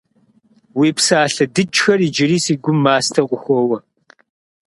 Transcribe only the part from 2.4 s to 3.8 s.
си гум мастэу къыхоуэ.